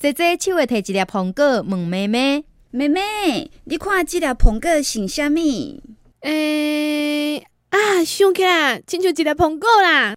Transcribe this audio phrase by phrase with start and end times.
[0.00, 5.36] 姐姐手会摕一粒苹果，问妹妹：“妹妹，你看即粒苹果像啥物？”
[6.24, 7.36] 诶、
[7.68, 10.14] 啊，想起来，亲像一粒苹果啦。